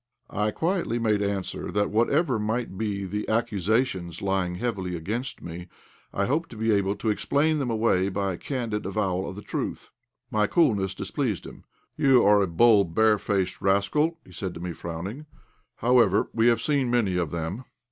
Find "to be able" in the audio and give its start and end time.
6.49-6.95